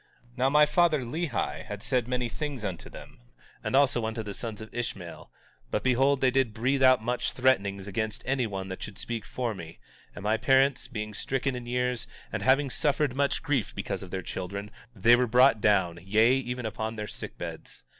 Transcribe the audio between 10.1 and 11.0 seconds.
and my parents